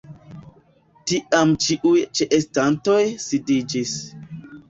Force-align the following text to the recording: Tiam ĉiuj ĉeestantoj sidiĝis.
Tiam 1.09 1.51
ĉiuj 1.65 2.01
ĉeestantoj 2.19 2.97
sidiĝis. 3.27 3.95